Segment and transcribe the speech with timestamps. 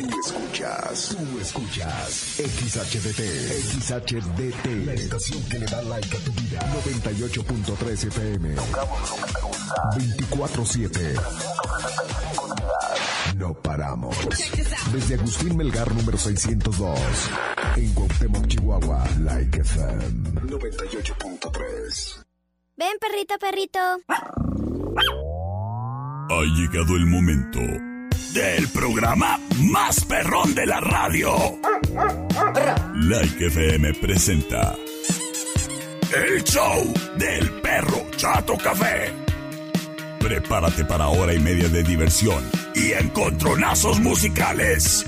[0.00, 3.20] Tú escuchas, tú escuchas XHDT,
[3.80, 6.60] XHDT, la estación que le da like a tu vida.
[6.84, 8.56] 98.3 FM.
[9.96, 11.20] 24-7.
[13.36, 14.16] No paramos.
[14.92, 16.98] Desde Agustín Melgar número 602.
[17.76, 19.04] En Cuauhtémoc, Chihuahua.
[19.20, 22.24] Like FM 98.3.
[22.76, 23.78] Ven, perrito, perrito.
[26.30, 27.89] Ha llegado el momento
[28.32, 31.58] del programa más perrón de la radio.
[32.94, 34.76] Like FM presenta
[36.14, 39.12] el show del perro Chato Café.
[40.20, 45.04] Prepárate para hora y media de diversión y encontronazos musicales.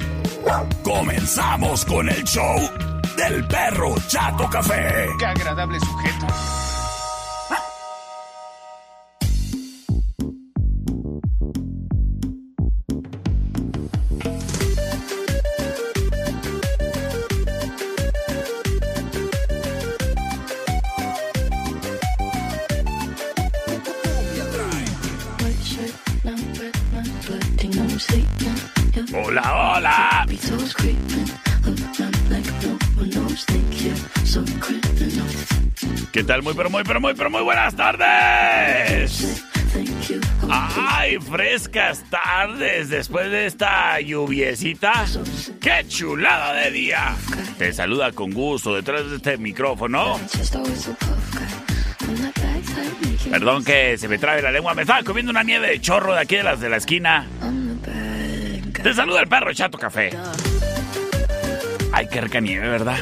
[0.83, 2.59] Comenzamos con el show
[3.17, 5.07] del perro Chato Café.
[5.19, 6.52] Qué agradable sujeto.
[36.43, 39.45] Muy, pero muy, pero muy, pero muy buenas tardes.
[40.51, 45.07] ¡Ay, frescas tardes después de esta lluviecita!
[45.61, 47.15] ¡Qué chulada de día!
[47.59, 50.19] Te saluda con gusto detrás de este micrófono.
[53.31, 54.75] Perdón que se me trabe la lengua.
[54.75, 57.27] Me estaba comiendo una nieve de chorro de aquí de las de la esquina.
[58.83, 60.11] Te saluda el perro Chato Café.
[61.93, 62.99] Ay, qué rica nieve, ¿verdad?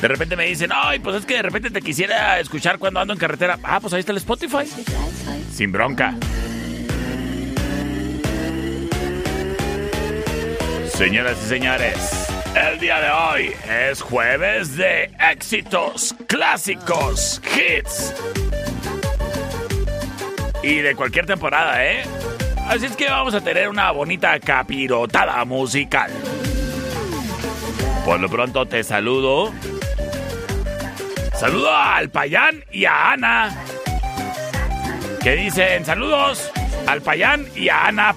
[0.00, 3.12] De repente me dicen, ay, pues es que de repente te quisiera escuchar cuando ando
[3.12, 3.58] en carretera.
[3.62, 4.64] Ah, pues ahí está el Spotify.
[5.52, 6.14] Sin bronca.
[10.94, 18.14] Señoras y señores, el día de hoy es jueves de éxitos, clásicos, hits.
[20.62, 22.04] Y de cualquier temporada, ¿eh?
[22.68, 26.12] Así es que vamos a tener una bonita capirotada musical.
[28.04, 29.52] Por lo pronto te saludo.
[31.34, 33.52] Saludo al Payán y a Ana.
[35.20, 36.52] Que dicen saludos
[36.86, 38.14] al Payán y a Ana,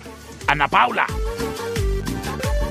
[0.47, 1.07] Ana Paula.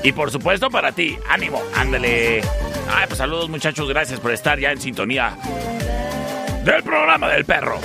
[0.03, 2.41] Y por supuesto para ti, ánimo, ándale.
[2.89, 5.35] Ay, pues saludos muchachos, gracias por estar ya en sintonía
[6.63, 7.79] del programa del perro.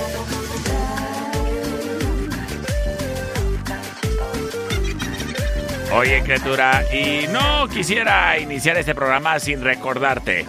[5.93, 10.45] Oye, criatura, y no quisiera iniciar este programa sin recordarte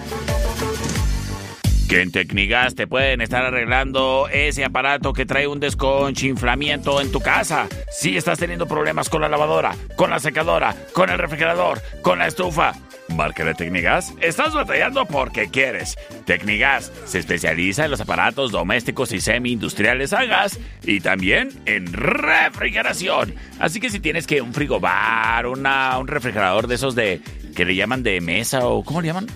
[1.89, 7.21] que en Tecnigas te pueden estar arreglando ese aparato que trae un desconchinflamiento en tu
[7.21, 7.69] casa.
[7.91, 12.27] Si estás teniendo problemas con la lavadora, con la secadora, con el refrigerador, con la
[12.27, 12.73] estufa.
[13.09, 15.97] Marca de Tecnigas, estás batallando porque quieres.
[16.25, 23.35] Tecnigas se especializa en los aparatos domésticos y semi-industriales a gas y también en refrigeración.
[23.59, 27.21] Así que si tienes que un frigobar, una, un refrigerador de esos de
[27.55, 29.27] que le llaman de mesa o ¿cómo le llaman?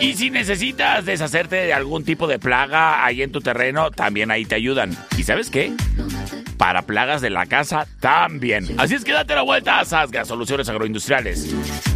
[0.00, 4.46] Y si necesitas deshacerte de algún tipo de plaga ahí en tu terreno, también ahí
[4.46, 4.96] te ayudan.
[5.18, 5.72] ¿Y sabes qué?
[6.60, 8.66] Para plagas de la casa también.
[8.76, 11.54] Así es que date la vuelta a Sasga Soluciones Agroindustriales.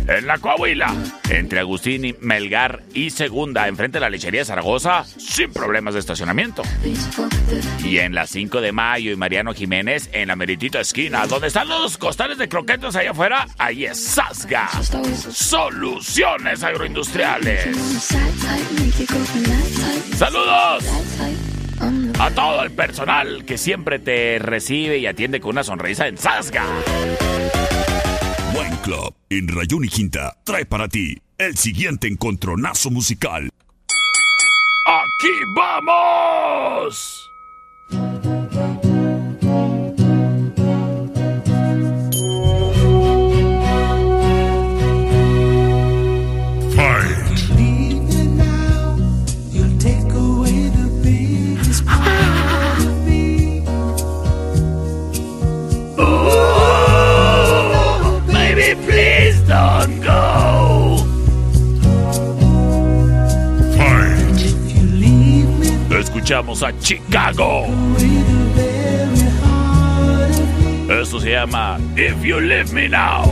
[0.09, 0.91] En la Coahuila,
[1.29, 6.63] entre Agustín y Melgar y Segunda, enfrente de la lechería Zaragoza, sin problemas de estacionamiento.
[7.85, 11.69] Y en la 5 de Mayo y Mariano Jiménez, en la meritita esquina, donde están
[11.69, 14.71] los costales de croquetas allá afuera, ahí es Sasga.
[15.31, 17.69] Soluciones Agroindustriales.
[20.17, 20.85] ¡Saludos!
[22.19, 26.65] A todo el personal que siempre te recibe y atiende con una sonrisa en Sasga.
[28.55, 33.51] Buen Club en Rayón y Quinta trae para ti el siguiente encontronazo musical.
[34.87, 37.31] ¡Aquí vamos!
[66.25, 67.67] Escuchamos a Chicago.
[70.89, 73.31] Esto se llama If You Leave Me Now.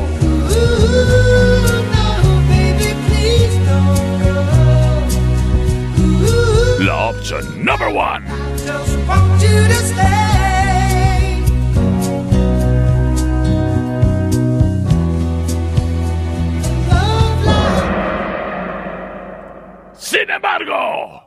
[6.81, 8.27] La opción number one.
[19.95, 21.22] Sin embargo,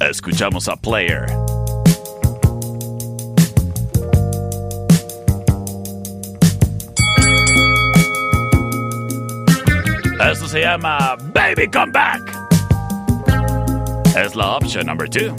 [0.00, 1.26] escuchamos a Player.
[10.30, 12.20] Esto se llama Baby Come Back.
[14.16, 15.34] Es la opción number two.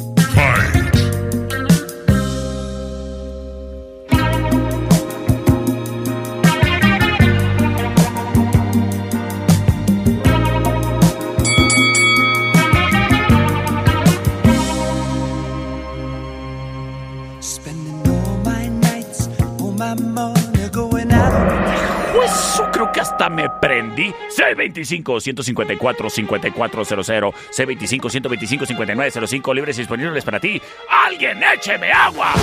[22.99, 24.13] Hasta me prendí.
[24.37, 27.33] C25-154-5400.
[27.51, 29.55] C25-125-5905.
[29.55, 30.61] Libres y disponibles para ti.
[30.89, 32.33] ¡Alguien écheme agua!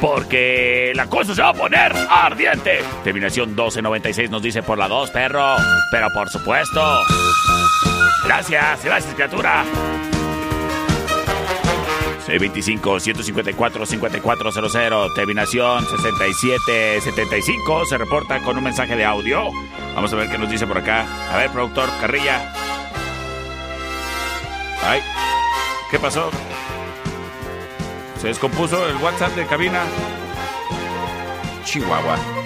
[0.00, 2.80] Porque la cosa se va a poner ardiente.
[3.04, 5.56] Terminación 1296 nos dice por la 2, perro.
[5.90, 7.00] Pero por supuesto.
[8.24, 9.64] Gracias, gracias, criatura.
[12.26, 19.50] C25-154-5400, terminación 6775, se reporta con un mensaje de audio.
[19.94, 21.06] Vamos a ver qué nos dice por acá.
[21.32, 22.52] A ver, productor, carrilla.
[24.84, 25.00] Ay,
[25.90, 26.30] ¿qué pasó?
[28.20, 29.82] ¿Se descompuso el WhatsApp de cabina?
[31.64, 32.41] Chihuahua.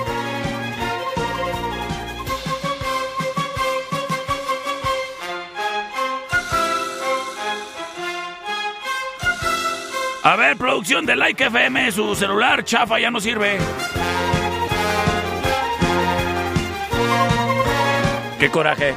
[10.27, 13.59] A ver, producción de Like FM, su celular chafa ya no sirve.
[18.41, 18.93] Qué coraje.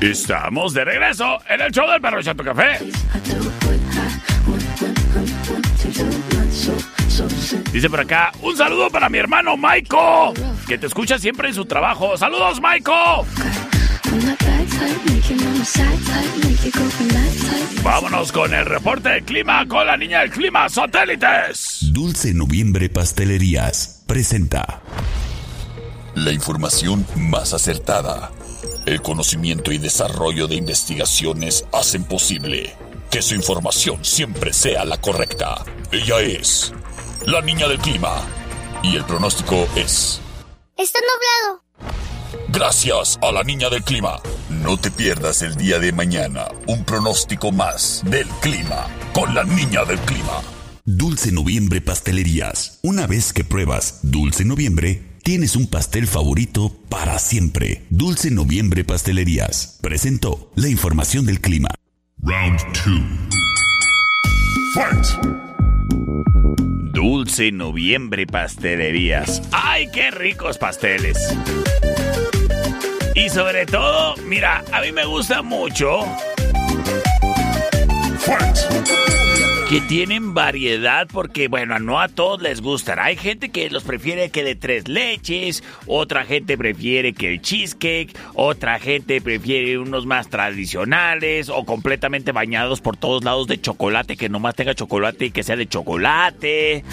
[0.01, 2.79] Estamos de regreso en el show del perro Chato Café.
[7.71, 10.33] Dice por acá, un saludo para mi hermano Maiko,
[10.67, 12.17] que te escucha siempre en su trabajo.
[12.17, 13.25] ¡Saludos, Maiko!
[17.83, 21.79] Vámonos con el reporte del clima con la niña del clima satélites.
[21.91, 24.81] Dulce Noviembre Pastelerías presenta
[26.15, 28.31] La información más acertada.
[28.85, 32.73] El conocimiento y desarrollo de investigaciones hacen posible
[33.09, 35.63] que su información siempre sea la correcta.
[35.91, 36.73] Ella es
[37.25, 38.21] la niña del clima.
[38.83, 40.21] Y el pronóstico es...
[40.77, 41.66] Está nublado.
[42.49, 44.19] Gracias a la niña del clima.
[44.49, 49.85] No te pierdas el día de mañana un pronóstico más del clima con la niña
[49.85, 50.41] del clima.
[50.85, 52.79] Dulce Noviembre Pastelerías.
[52.81, 57.85] Una vez que pruebas Dulce Noviembre, tienes un pastel favorito para siempre.
[57.89, 59.79] Dulce Noviembre Pastelerías.
[59.81, 61.67] Presentó la información del clima.
[62.21, 63.37] Round 2.
[64.73, 65.05] Fight!
[66.93, 69.41] Dulce Noviembre Pastelerías.
[69.51, 71.17] ¡Ay, qué ricos pasteles!
[73.15, 76.01] Y sobre todo, mira, a mí me gusta mucho
[78.19, 79.16] Fight!
[79.69, 82.99] Que tienen variedad porque, bueno, no a todos les gustan.
[82.99, 88.17] Hay gente que los prefiere que de tres leches, otra gente prefiere que el cheesecake,
[88.33, 94.29] otra gente prefiere unos más tradicionales o completamente bañados por todos lados de chocolate, que
[94.29, 96.85] nomás tenga chocolate y que sea de chocolate.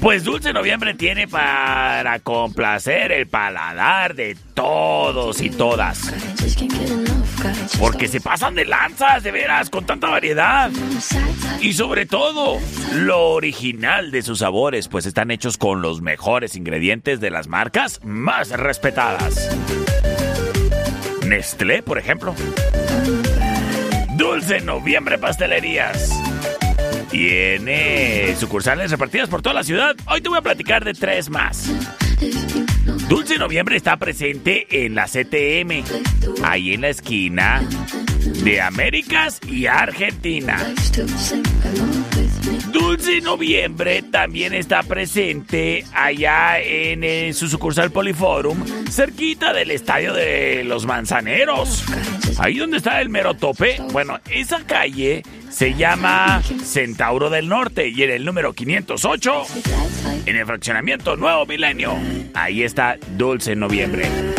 [0.00, 6.12] Pues Dulce Noviembre tiene para complacer el paladar de todos y todas.
[7.78, 10.70] Porque se pasan de lanzas, de veras, con tanta variedad.
[11.60, 12.58] Y sobre todo,
[12.94, 18.00] lo original de sus sabores, pues están hechos con los mejores ingredientes de las marcas
[18.02, 19.48] más respetadas.
[21.24, 22.34] Nestlé, por ejemplo.
[24.16, 26.10] Dulce Noviembre Pastelerías.
[27.12, 29.94] Tiene sucursales repartidas por toda la ciudad.
[30.06, 31.70] Hoy te voy a platicar de tres más.
[33.08, 35.84] Dulce Noviembre está presente en la CTM,
[36.42, 37.62] ahí en la esquina
[38.24, 40.74] de Américas y Argentina.
[42.72, 50.64] Dulce Noviembre también está presente allá en, eh, su sucursal Poliforum, cerquita del estadio de
[50.64, 51.84] los Manzaneros.
[52.38, 53.80] Ahí donde está el mero tope.
[53.92, 59.44] Bueno, esa calle se llama Centauro del Norte y en el número 508,
[60.26, 61.96] en el fraccionamiento Nuevo Milenio,
[62.34, 64.33] ahí está Dulce Noviembre.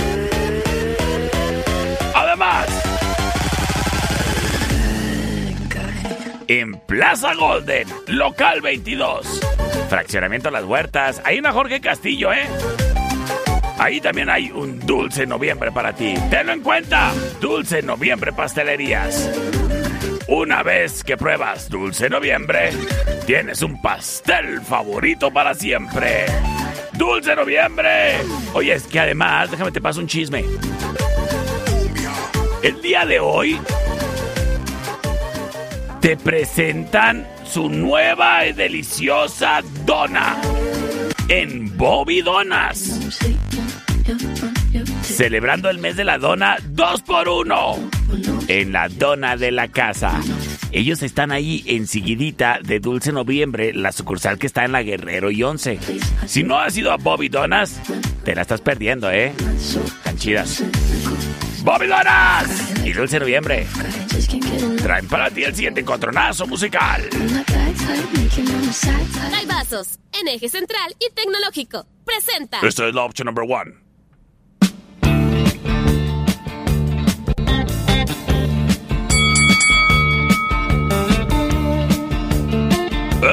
[6.48, 9.42] En Plaza Golden, local 22,
[9.90, 12.48] fraccionamiento Las Huertas, hay una Jorge Castillo, ¿eh?
[13.78, 16.14] Ahí también hay un Dulce Noviembre para ti.
[16.30, 17.12] Tenlo en cuenta.
[17.42, 19.30] Dulce Noviembre Pastelerías.
[20.28, 22.72] Una vez que pruebas Dulce Noviembre,
[23.28, 26.26] tienes un pastel favorito para siempre.
[26.94, 28.16] ¡Dulce Noviembre!
[28.54, 30.46] Oye, es que además, déjame te paso un chisme.
[32.64, 33.60] El día de hoy
[36.06, 40.40] te presentan su nueva y deliciosa dona
[41.30, 43.34] en Bobby Donas.
[45.02, 47.90] Celebrando el mes de la dona 2 por 1
[48.48, 50.22] en la dona de la casa.
[50.72, 55.42] Ellos están ahí enseguidita de Dulce Noviembre, la sucursal que está en la Guerrero y
[55.42, 55.80] 11.
[56.28, 57.82] Si no has ido a Bobby Donas,
[58.24, 59.34] te la estás perdiendo, ¿eh?
[60.04, 61.55] Tan.
[61.66, 62.86] ¡Bobby Donas!
[62.86, 63.66] Y Dulce Noviembre
[64.84, 67.10] traen para ti el siguiente encontronazo musical.
[69.34, 71.88] Hay vasos en eje central y tecnológico.
[72.06, 72.60] Presenta.
[72.62, 73.74] Esta es la opción number one.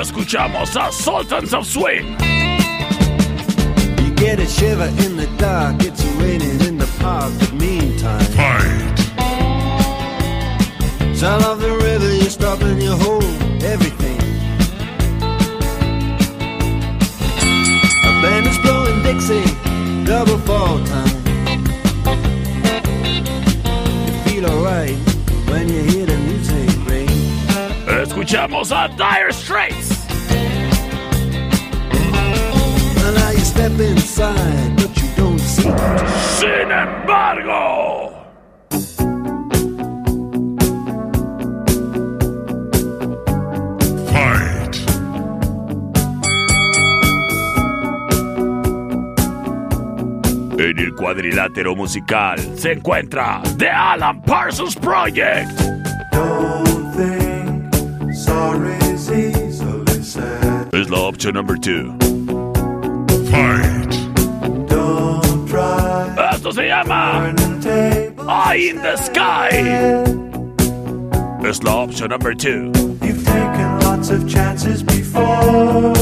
[0.01, 2.17] Escuchamos a Sultans of Swing.
[3.99, 7.31] You get a shiver in the dark, it's raining in the park,
[8.03, 8.21] but meantime.
[8.33, 8.99] Fight!
[11.17, 13.25] Sound of the river, you stop and you hold
[13.63, 14.21] everything.
[18.05, 19.45] A band is blowing Dixie,
[20.05, 21.23] double fall time.
[24.07, 24.97] You feel alright
[25.49, 27.09] when you hear the music ring.
[27.87, 29.91] Escuchamos a Dire Straits.
[33.05, 34.82] And now you step inside,
[35.53, 38.11] Sin embargo.
[44.11, 44.77] Fight!
[50.59, 55.51] En el cuadrilátero musical se encuentra The Alan Parsons Project.
[56.13, 60.73] Don't think sorry's easily said.
[60.73, 61.95] Es la opción number two.
[63.29, 63.83] Try
[66.53, 67.33] Esto se llama.
[68.29, 69.49] Eye in the Sky.
[71.49, 72.71] Es la opción number two.
[73.01, 75.95] You've taken lots of chances before,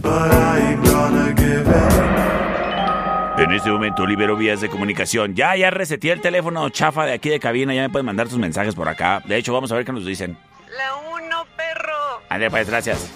[0.00, 3.44] but I ain't gonna give in.
[3.44, 5.34] En este momento libero vías de comunicación.
[5.34, 7.74] Ya, ya reseteé el teléfono chafa de aquí de cabina.
[7.74, 9.22] Ya me pueden mandar sus mensajes por acá.
[9.26, 10.38] De hecho, vamos a ver qué nos dicen.
[10.74, 12.22] La uno, perro.
[12.30, 13.10] André, pues, gracias.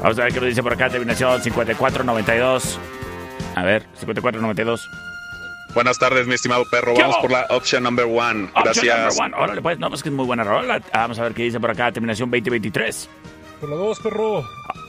[0.00, 0.88] Vamos a ver qué nos dice por acá.
[0.88, 2.78] Terminación 5492.
[3.56, 4.88] A ver, 5492.
[5.74, 6.94] Buenas tardes, mi estimado perro.
[6.94, 7.22] ¿Qué Vamos hago?
[7.28, 8.44] por la option number one.
[8.54, 9.16] Option Gracias.
[9.18, 9.44] number one.
[9.44, 10.80] Órale, pues, no, pues que es muy buena rola.
[10.92, 11.92] Vamos a ver qué dice por acá.
[11.92, 13.08] Terminación 2023.
[13.60, 14.42] Por la dos, perro.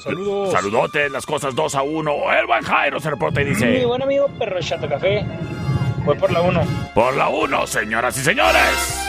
[0.04, 0.52] Saludos.
[0.54, 2.34] Saludotes, las cosas 2 a 1.
[2.40, 5.24] El buen Jairo se reporta y Mi dice: buen amigo perro Chato Café.
[6.04, 6.62] Voy por la uno.
[6.96, 9.08] Por la 1, señoras y señores.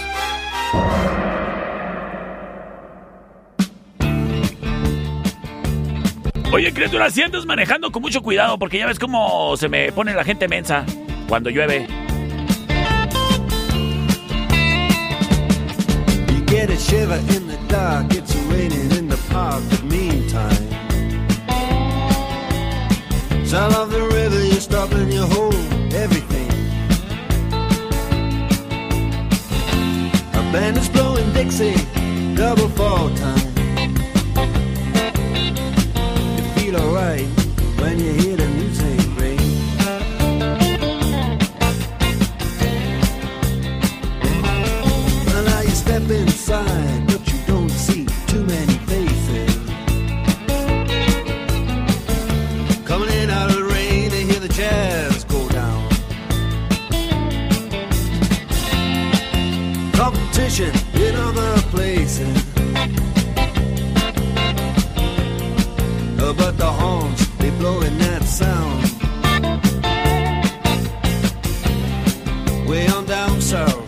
[6.52, 10.12] Oye, criatura, si andas manejando con mucho cuidado porque ya ves cómo se me pone
[10.12, 10.84] la gente mensa
[11.26, 11.86] cuando llueve.
[30.34, 31.72] Of band is blowing Dixie,
[32.34, 33.41] double fall time.
[36.72, 37.26] Feel alright
[37.80, 38.31] when you hear
[67.62, 68.82] blowing that sound.
[72.68, 73.81] Way on down south.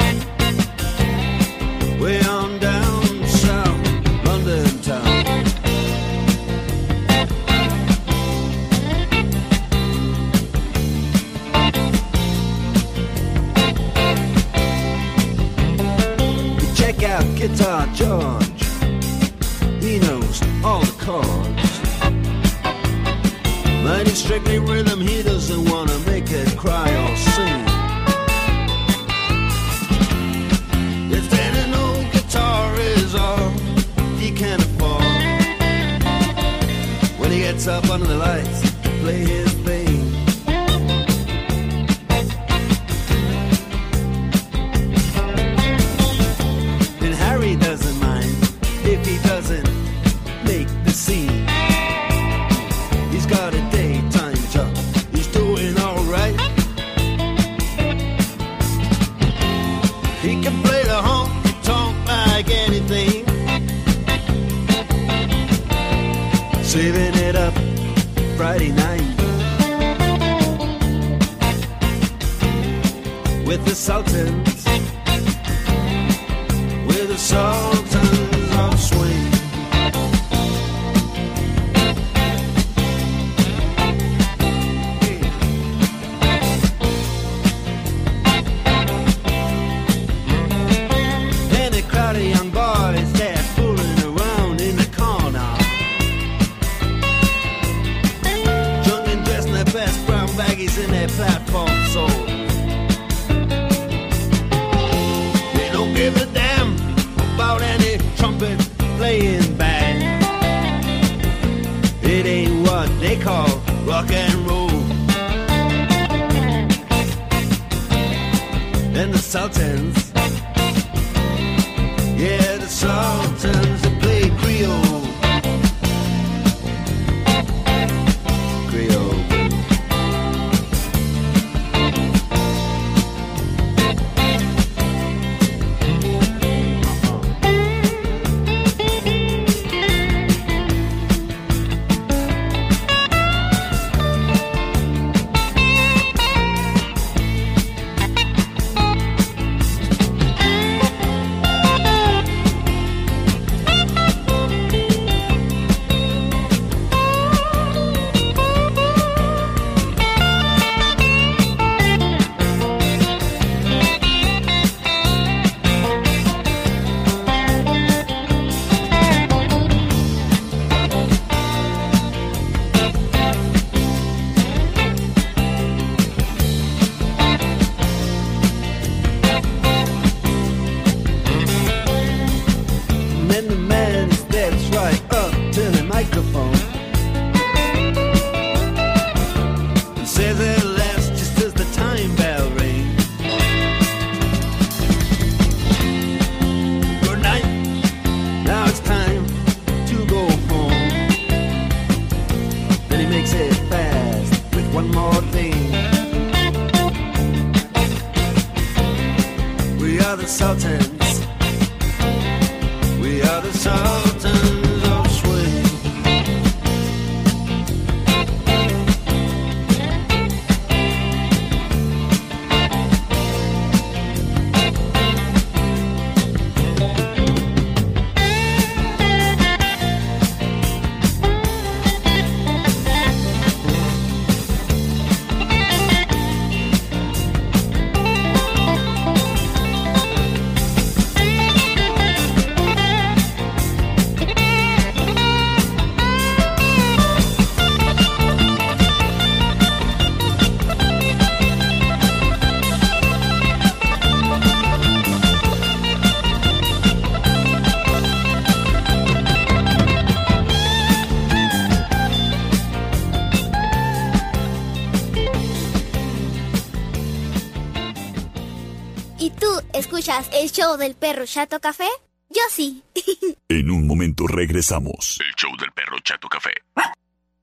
[270.05, 271.89] Escuchas el show del perro Chato Café?
[272.29, 272.83] Yo sí.
[273.49, 275.19] En un momento regresamos.
[275.21, 276.51] El show del perro Chato Café.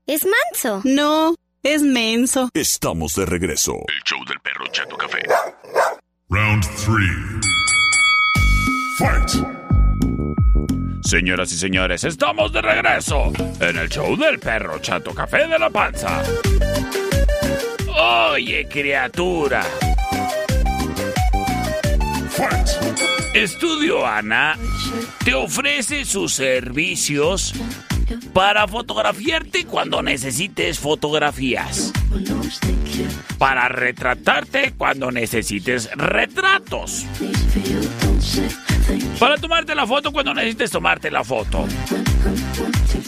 [0.06, 0.80] es manso.
[0.84, 2.48] No, es menso.
[2.54, 3.72] Estamos de regreso.
[3.88, 5.22] El show del perro Chato Café.
[6.28, 7.40] Round three.
[8.98, 9.44] Fight!
[11.04, 15.68] Señoras y señores, estamos de regreso en el show del perro Chato Café de la
[15.68, 16.22] Panza.
[18.32, 19.64] Oye, criatura.
[23.34, 24.58] Estudio Ana
[25.24, 27.54] te ofrece sus servicios
[28.32, 31.92] para fotografiarte cuando necesites fotografías.
[33.38, 37.06] Para retratarte cuando necesites retratos.
[39.18, 41.66] Para tomarte la foto cuando necesites tomarte la foto.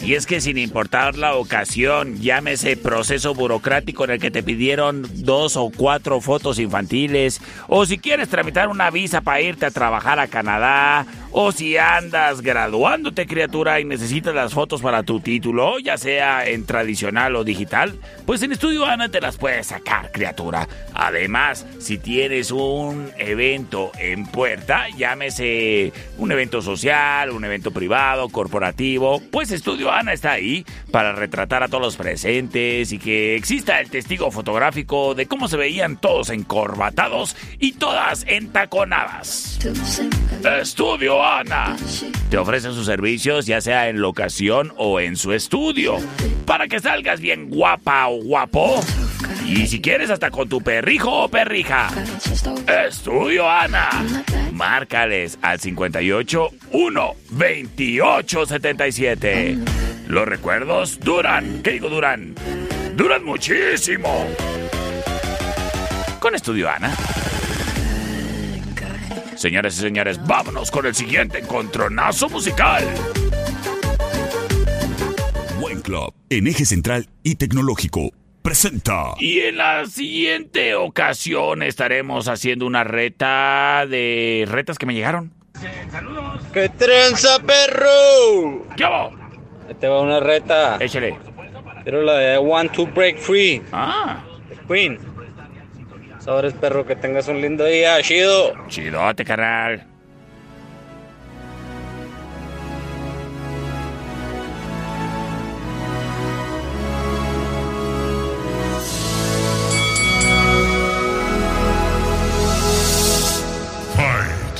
[0.05, 5.07] Y es que sin importar la ocasión, llámese proceso burocrático en el que te pidieron
[5.25, 10.19] dos o cuatro fotos infantiles, o si quieres tramitar una visa para irte a trabajar
[10.19, 15.97] a Canadá, o si andas graduándote criatura y necesitas las fotos para tu título, ya
[15.97, 20.69] sea en tradicional o digital, pues en Estudio Ana te las puedes sacar criatura.
[20.93, 29.21] Además, si tienes un evento en puerta, llámese un evento social, un evento privado, corporativo,
[29.29, 33.89] pues Estudio Ana está ahí para retratar a todos los presentes y que exista el
[33.89, 39.59] testigo fotográfico de cómo se veían todos encorbatados y todas entaconadas.
[40.61, 41.75] Estudio Ana
[42.29, 45.97] te ofrece sus servicios ya sea en locación o en su estudio
[46.45, 48.83] para que salgas bien guapa o guapo.
[49.45, 51.89] Y si quieres hasta con tu perrijo o perrija.
[52.87, 53.89] Estudio Ana.
[54.51, 59.57] Márcales al 58 1 28 77.
[60.07, 61.61] Los recuerdos duran.
[61.63, 62.35] ¿Qué digo duran?
[62.95, 64.27] Duran muchísimo.
[66.19, 66.95] Con Estudio Ana.
[69.35, 72.83] Señores y señores, vámonos con el siguiente encontronazo musical.
[75.59, 79.13] Buen Club, en eje central y tecnológico, presenta.
[79.19, 85.33] Y en la siguiente ocasión estaremos haciendo una reta de retas que me llegaron.
[86.53, 88.65] ¡Qué trenza, perro!
[88.77, 89.11] ¿Qué hago?
[89.67, 90.77] Ahí te va una reta.
[90.79, 91.17] Échale.
[91.83, 93.61] Pero la de I Want to Break Free.
[93.71, 94.23] Ah.
[94.67, 94.97] Queen.
[96.25, 98.01] Sabores, perro, que tengas un lindo día.
[98.01, 98.55] Chido.
[98.67, 99.83] Chidote, carnal.
[113.95, 114.59] Fight!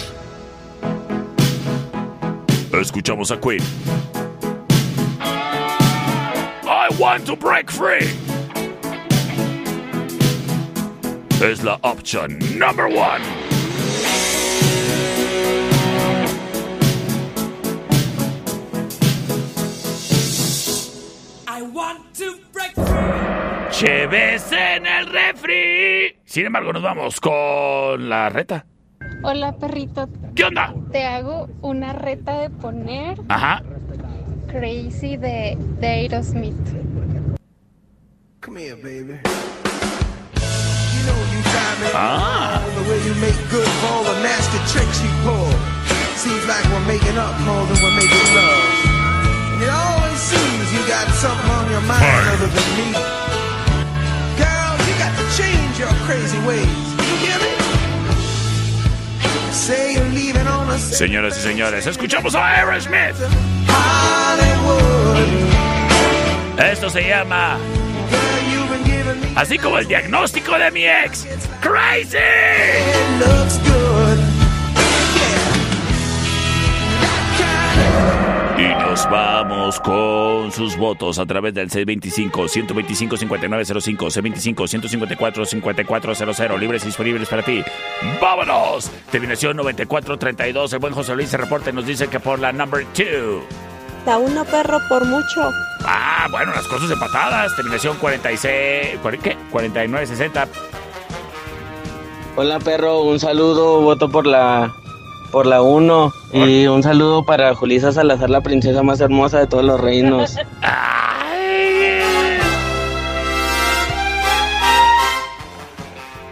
[2.80, 3.64] Escuchamos a Queen.
[6.68, 8.25] I want to break free.
[11.42, 13.22] Es la opción number one.
[21.48, 22.74] I want to break
[23.72, 26.16] Cheves en el refri.
[26.26, 28.66] Sin embargo, nos vamos con la reta.
[29.24, 30.74] Hola perrito, ¿Qué onda?
[30.92, 33.64] te hago una reta de poner Ajá.
[34.48, 36.56] Crazy de, de Aerosmith.
[38.42, 39.20] Come here, baby.
[41.94, 42.60] Ah.
[42.76, 45.50] the way you make good for all the nasty tricks you pull.
[46.20, 48.64] Seems like we're making up more than we're making love.
[49.56, 52.04] And it always seems you got something on your mind
[52.36, 52.90] other than me.
[54.36, 56.86] Girl, you got to change your crazy ways.
[57.00, 57.52] You hear me?
[59.52, 63.16] Say you're leaving on a Señoras y señores, escuchamos a Aerosmith.
[66.58, 67.58] Esto se llama.
[69.36, 71.28] Así como el diagnóstico de mi ex.
[71.60, 72.18] ¡Crazy!
[78.58, 87.44] Y nos vamos con sus votos a través del 625-125-5905, C25-154-5400, libres y disponibles para
[87.44, 87.62] ti.
[88.22, 88.90] ¡Vámonos!
[89.12, 92.86] Terminación 9432, el buen José Luis se reporta y nos dice que por la number
[92.96, 93.44] 2.
[94.06, 95.52] La uno perro por mucho.
[95.84, 97.56] Ah, bueno, las cosas empatadas.
[97.56, 99.00] Terminación 46.
[99.22, 99.38] ¿Qué?
[99.52, 100.48] 4960.
[102.38, 104.74] Hola perro, un saludo, voto por la
[105.32, 109.66] por la 1 y un saludo para Julisa Salazar, la princesa más hermosa de todos
[109.66, 110.36] los reinos.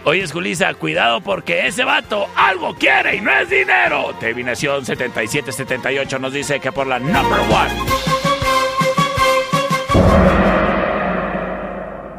[0.06, 4.14] Oye, Julisa, cuidado porque ese vato algo quiere y no es dinero.
[4.20, 7.70] Terminación 7778 nos dice que por la number one.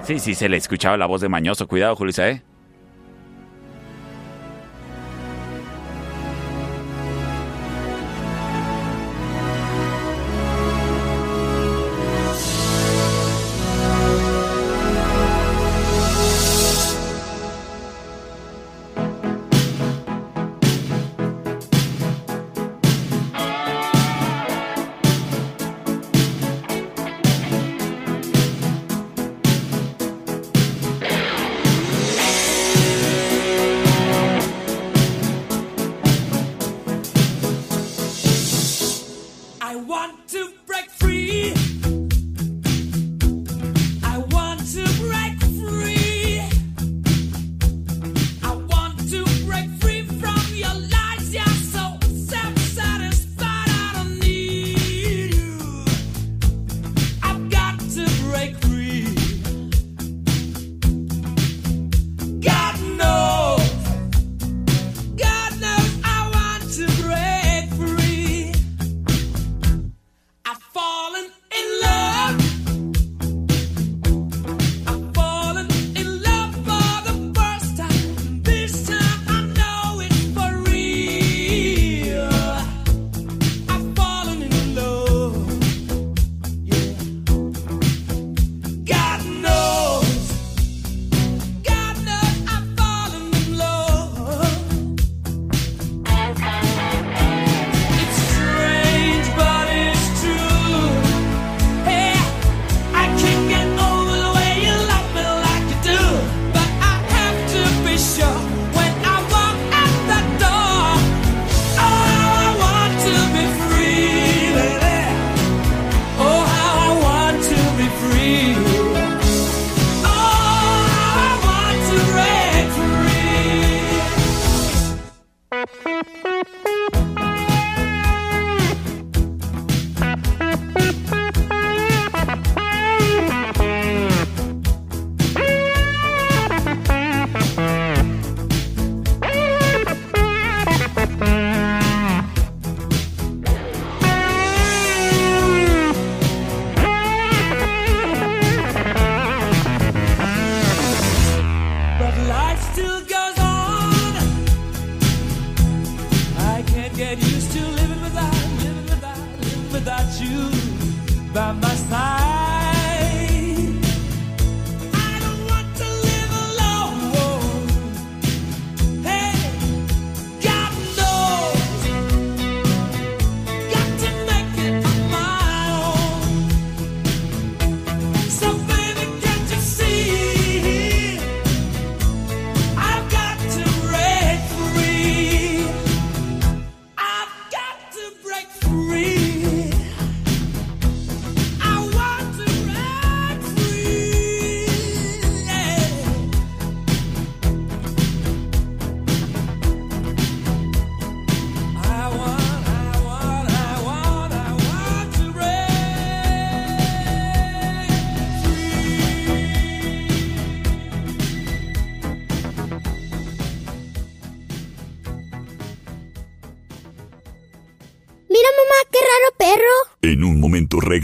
[0.01, 1.67] Sí, sí, se le escuchaba la voz de mañoso.
[1.67, 2.41] Cuidado, Julisa, ¿eh?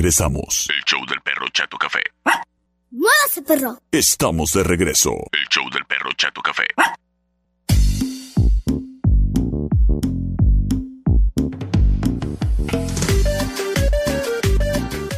[0.02, 0.68] Regresamos.
[0.76, 2.00] El show del perro Chato Café.
[2.90, 3.78] ¡Muévase, perro!
[3.92, 5.12] Estamos de regreso.
[5.32, 6.66] El show del perro Chato Café.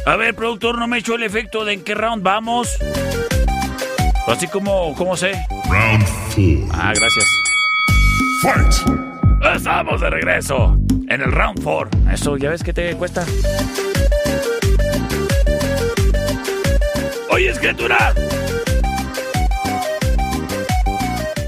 [0.04, 2.68] A ver, productor, no me echó el efecto de en qué round vamos.
[4.26, 5.32] Así como, ¿cómo sé?
[5.70, 6.04] Round
[6.34, 6.68] 4.
[6.72, 7.24] Ah, gracias.
[8.42, 9.56] Fight.
[9.56, 10.76] Estamos de regreso
[11.08, 12.00] en el round 4.
[12.12, 13.24] Eso, ¿ya ves qué te cuesta?
[17.34, 18.14] Oye, escritura.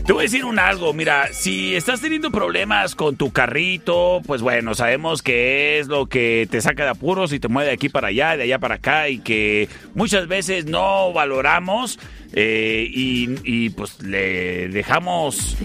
[0.05, 4.43] Te voy a decir un algo, mira, si estás teniendo problemas con tu carrito, pues
[4.43, 7.89] bueno, sabemos que es lo que te saca de apuros y te mueve de aquí
[7.89, 12.01] para allá, de allá para acá y que muchas veces no valoramos
[12.33, 15.57] eh, y, y, pues le dejamos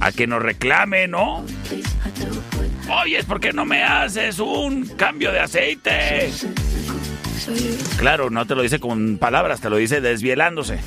[0.00, 1.46] a que nos reclame, ¿no?
[3.00, 6.32] Oye, ¿por qué no me haces un cambio de aceite?
[7.96, 10.80] Claro, no te lo dice con palabras, te lo dice desvielándose.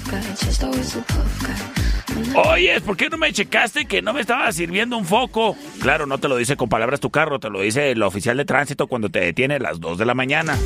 [2.35, 5.57] Oye, ¿por qué no me checaste que no me estaba sirviendo un foco?
[5.81, 8.45] Claro, no te lo dice con palabras tu carro, te lo dice el oficial de
[8.45, 10.57] tránsito cuando te detiene a las 2 de la mañana.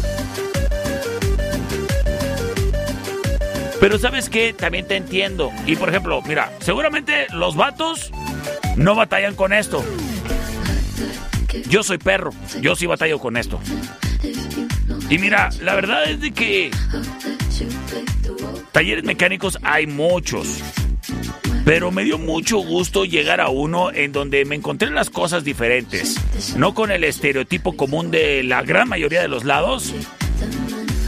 [3.80, 5.52] Pero sabes qué, también te entiendo.
[5.66, 8.12] Y por ejemplo, mira, seguramente los vatos
[8.76, 9.84] no batallan con esto.
[11.70, 13.60] Yo soy perro, yo sí batallo con esto.
[15.10, 16.72] Y mira, la verdad es de que
[18.72, 20.62] talleres mecánicos hay muchos.
[21.66, 26.16] Pero me dio mucho gusto llegar a uno en donde me encontré las cosas diferentes.
[26.56, 29.94] No con el estereotipo común de la gran mayoría de los lados.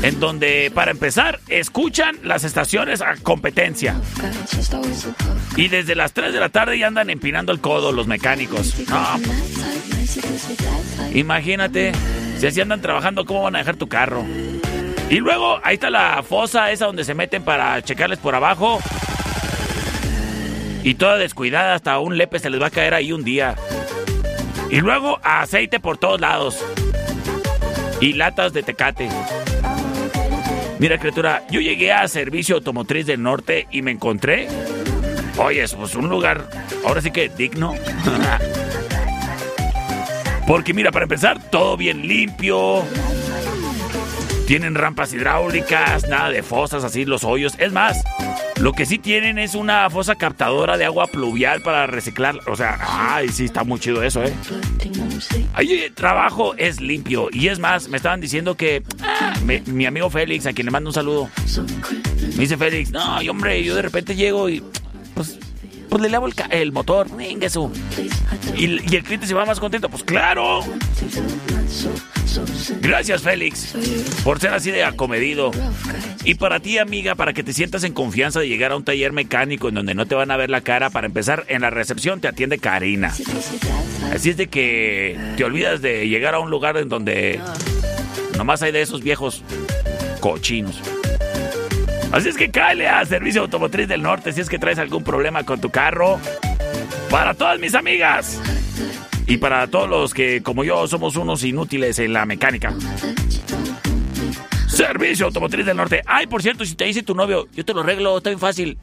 [0.04, 4.02] En donde, para empezar, escuchan las estaciones a competencia.
[5.56, 8.74] Y desde las 3 de la tarde ya andan empinando el codo los mecánicos.
[8.89, 9.20] No,
[11.14, 11.91] Imagínate,
[12.38, 14.26] si así andan trabajando, ¿cómo van a dejar tu carro?
[15.09, 18.80] Y luego, ahí está la fosa esa donde se meten para checarles por abajo.
[20.84, 23.55] Y toda descuidada, hasta un lepe se les va a caer ahí un día.
[24.70, 26.64] Y luego, aceite por todos lados.
[27.99, 29.09] Y latas de tecate.
[30.80, 34.47] Mira, criatura, yo llegué a Servicio Automotriz del Norte y me encontré.
[35.38, 36.49] Oye, pues un lugar,
[36.86, 37.76] ahora sí que digno.
[40.48, 42.84] Porque mira, para empezar, todo bien limpio.
[44.48, 47.54] Tienen rampas hidráulicas, nada de fosas así, los hoyos.
[47.58, 48.04] Es más,
[48.60, 52.38] lo que sí tienen es una fosa captadora de agua pluvial para reciclar.
[52.48, 54.34] O sea, ay, sí, está muy chido eso, ¿eh?
[55.54, 57.30] Ahí el trabajo es limpio.
[57.32, 60.89] Y es más, me estaban diciendo que ah, mi amigo Félix, a quien le mando
[60.89, 61.30] un saludo,
[62.20, 64.62] me dice Félix, no, hombre, yo de repente llego y
[65.14, 65.39] pues,
[65.92, 67.08] pues le lavo el, el motor.
[68.56, 70.62] Y, y el cliente se va más contento, pues claro.
[72.80, 73.76] Gracias, Félix,
[74.24, 75.52] por ser así de acomedido.
[76.24, 79.12] Y para ti, amiga, para que te sientas en confianza de llegar a un taller
[79.12, 82.22] mecánico en donde no te van a ver la cara, para empezar, en la recepción
[82.22, 83.14] te atiende Karina.
[84.14, 87.42] Así es de que te olvidas de llegar a un lugar en donde
[88.38, 89.44] nomás hay de esos viejos
[90.22, 90.80] cochinos.
[92.12, 95.45] Así es que cáele a Servicio Automotriz del Norte si es que traes algún problema
[95.45, 96.20] con tu carro.
[97.09, 98.41] Para todas mis amigas.
[99.28, 102.74] Y para todos los que, como yo, somos unos inútiles en la mecánica.
[104.68, 106.01] Servicio Automotriz del Norte.
[106.05, 108.78] Ay, por cierto, si te dice tu novio, yo te lo arreglo, está bien fácil.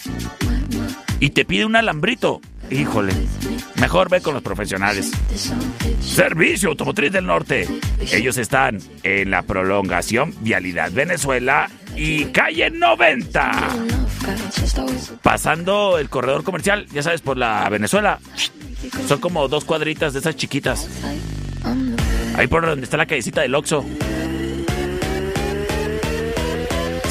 [1.20, 2.40] Y te pide un alambrito.
[2.70, 3.12] Híjole,
[3.78, 5.10] mejor ve con los profesionales.
[6.00, 7.68] Servicio Automotriz del Norte.
[8.10, 11.68] Ellos están en la prolongación Vialidad Venezuela
[11.98, 13.50] y calle 90.
[15.22, 18.20] Pasando el corredor comercial, ya sabes, por la Venezuela.
[19.08, 20.88] Son como dos cuadritas de esas chiquitas.
[22.36, 23.84] Ahí por donde está la callecita del Oxxo.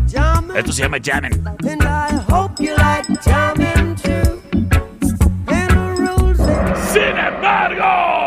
[0.07, 0.57] jamming.
[0.57, 1.33] Esto se llama jamming.
[1.69, 4.41] And I hope you like jamming too.
[5.49, 6.39] And the rules.
[6.93, 8.18] Sin embargo.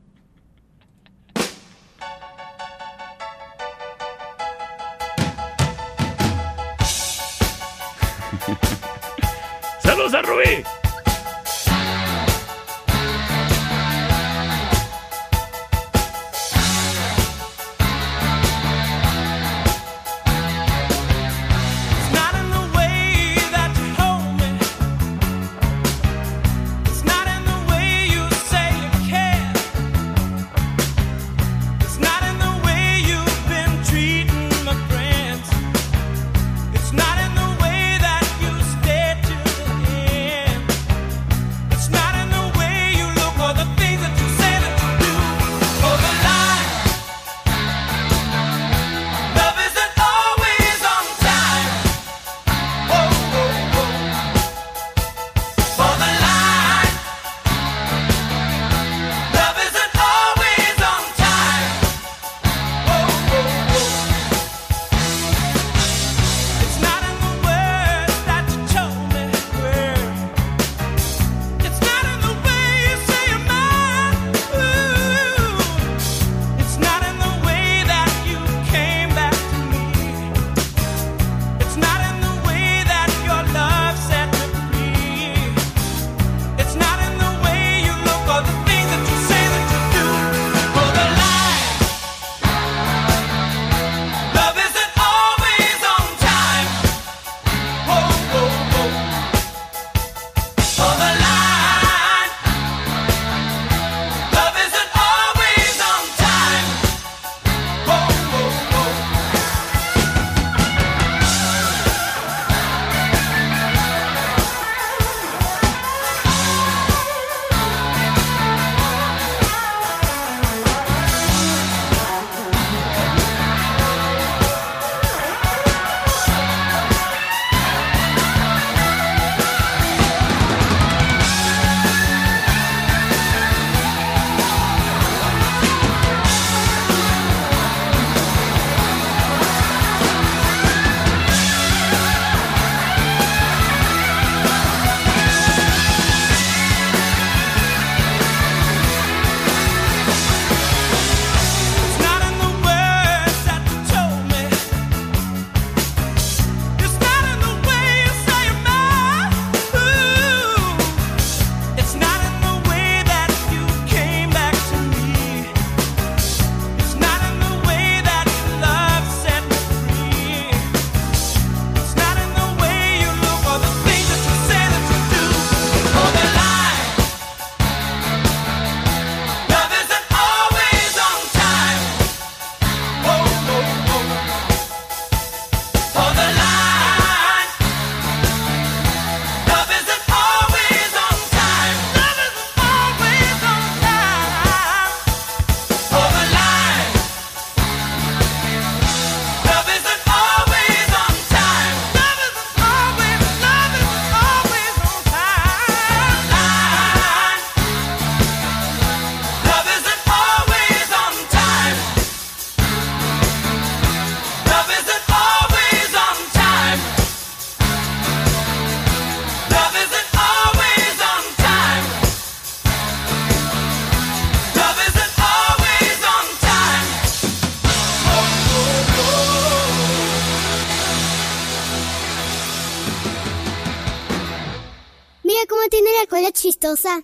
[10.22, 10.88] Rubí.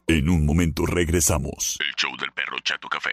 [0.06, 1.78] En un momento regresamos.
[1.80, 3.12] El show del perro Chato Café.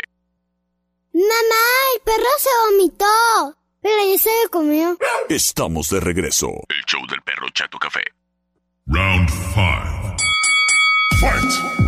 [1.14, 1.66] Mamá,
[1.96, 3.58] el perro se vomitó.
[3.82, 4.98] Pero ya se lo comió.
[5.30, 6.50] Estamos de regreso.
[6.70, 8.04] El show del perro Chato Café.
[8.86, 10.16] Round 5.
[11.20, 11.82] Fight.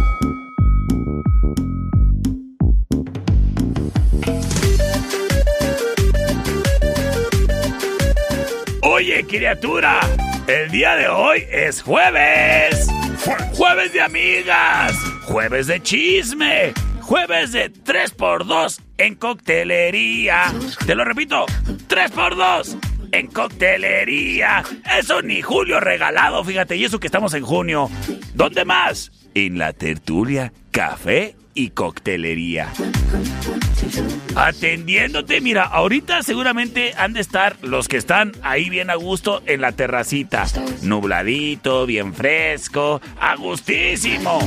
[8.81, 9.99] Oye, criatura,
[10.47, 12.82] el día de hoy es jueves.
[13.53, 14.93] Jueves de amigas,
[15.23, 20.53] jueves de chisme, jueves de 3x2 en coctelería.
[20.85, 21.45] Te lo repito,
[21.87, 22.77] 3x2
[23.13, 24.63] en coctelería.
[24.99, 27.89] Eso ni Julio regalado, fíjate, y eso que estamos en junio.
[28.33, 29.11] ¿Dónde más?
[29.33, 32.71] En la tertulia, café y coctelería.
[34.35, 39.61] Atendiéndote, mira, ahorita seguramente han de estar los que están ahí bien a gusto en
[39.61, 40.45] la terracita.
[40.81, 44.39] Nubladito, bien fresco, a gustísimo.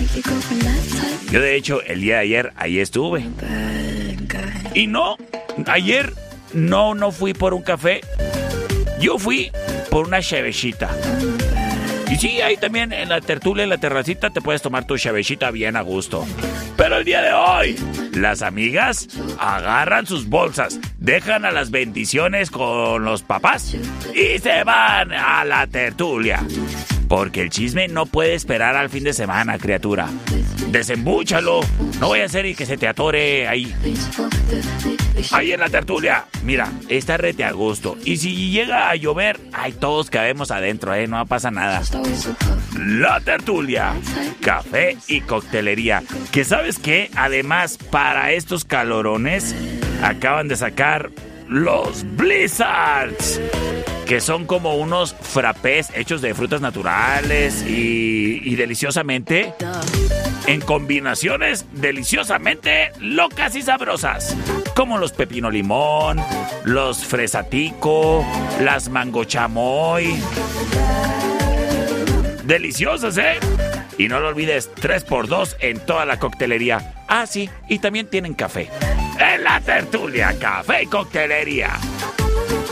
[1.30, 3.24] Yo de hecho el día de ayer, ahí estuve.
[4.74, 5.16] Y no,
[5.66, 6.12] ayer
[6.52, 8.00] no, no fui por un café.
[9.00, 9.50] Yo fui
[9.90, 10.90] por una chevechita.
[12.10, 15.50] Y sí, ahí también en la tertulia, en la terracita, te puedes tomar tu chavechita
[15.50, 16.24] bien a gusto.
[16.76, 17.76] Pero el día de hoy,
[18.12, 23.74] las amigas agarran sus bolsas, dejan a las bendiciones con los papás
[24.14, 26.44] y se van a la tertulia.
[27.08, 30.08] Porque el chisme no puede esperar al fin de semana, criatura.
[30.68, 31.60] Desembúchalo.
[32.00, 33.72] No voy a hacer y que se te atore ahí.
[35.32, 36.26] Ahí en la tertulia.
[36.42, 37.96] Mira, está rete a gusto.
[38.04, 41.06] Y si llega a llover, ay, todos cabemos adentro, ¿eh?
[41.06, 41.82] No pasa nada.
[42.76, 43.94] La tertulia.
[44.40, 46.02] Café y coctelería.
[46.32, 47.10] Que sabes qué?
[47.16, 49.54] Además, para estos calorones,
[50.02, 51.10] acaban de sacar
[51.48, 53.40] los Blizzards.
[54.06, 59.52] Que son como unos frappés hechos de frutas naturales y, y deliciosamente
[60.46, 64.36] en combinaciones deliciosamente locas y sabrosas,
[64.76, 66.22] como los pepino limón,
[66.64, 68.24] los fresatico,
[68.60, 70.16] las mango chamoy.
[72.44, 73.40] Deliciosas, ¿eh?
[73.98, 76.94] Y no lo olvides, 3x2 en toda la coctelería.
[77.08, 78.70] Ah, sí, y también tienen café.
[79.18, 81.72] En la tertulia, café y coctelería.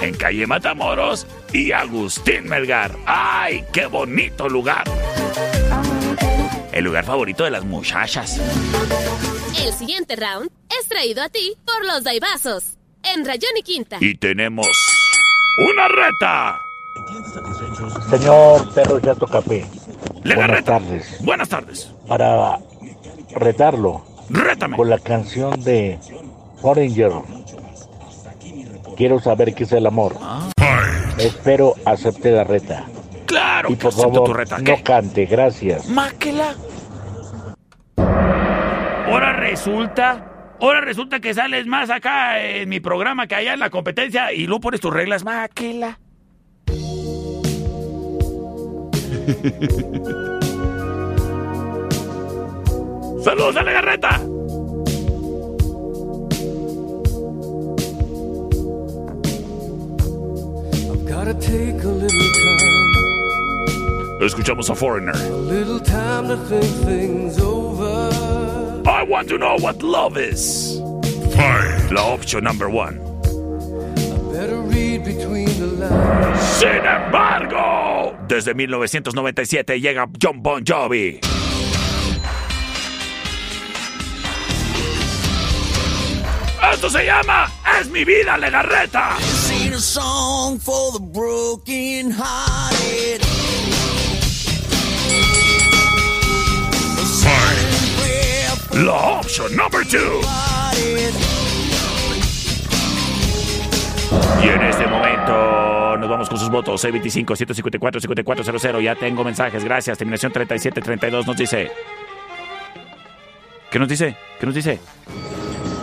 [0.04, 2.94] En calle Matamoros y Agustín Melgar.
[3.06, 4.84] ¡Ay, qué bonito lugar!
[6.72, 8.38] El lugar favorito de las muchachas.
[9.64, 12.76] El siguiente round es traído a ti por los Daibazos.
[13.02, 13.96] En Rayón y Quinta.
[13.98, 14.66] Y tenemos
[15.72, 16.60] una reta.
[18.10, 19.64] Señor Perro Chato Café.
[19.64, 20.78] Buenas Legarreta.
[20.80, 21.16] tardes.
[21.24, 21.90] Buenas tardes.
[22.06, 22.58] Para
[23.36, 24.76] retarlo Rétame.
[24.76, 25.98] con la canción de
[26.60, 27.12] Foreigner.
[28.96, 30.16] Quiero saber qué es el amor.
[31.18, 32.84] Espero acepte la reta.
[33.26, 34.58] Claro y por acepto favor, tu reta.
[34.58, 34.82] no ¿Qué?
[34.82, 35.88] cante, gracias.
[35.88, 36.54] Máquela.
[39.06, 43.70] Ahora resulta, ahora resulta que sales más acá en mi programa que allá en la
[43.70, 45.24] competencia y luego pones tus reglas.
[45.24, 45.98] Máquela.
[53.22, 54.20] ¡Saludos a la garreta!
[64.24, 65.14] Escuchamos a Foreigner.
[65.14, 68.10] a little time to think things over.
[68.86, 70.80] I want to know what love is.
[71.90, 72.98] La opción number one.
[74.32, 76.40] Better read between the lines.
[76.40, 81.20] Sin embargo, desde 1997 llega John Bon Jovi.
[86.72, 89.16] Esto se llama Es mi vida, Legarreta.
[98.74, 100.20] La opción number two.
[104.42, 106.80] Y en este momento nos vamos con sus votos.
[106.80, 109.62] 625 154 5400 Ya tengo mensajes.
[109.62, 109.96] Gracias.
[109.96, 111.70] Terminación 3732 nos dice.
[113.70, 114.16] ¿Qué nos dice?
[114.40, 114.80] ¿Qué nos dice?